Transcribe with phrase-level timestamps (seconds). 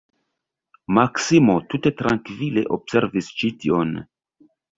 [0.97, 3.95] Maksimo tute trankvile observis ĉi tion.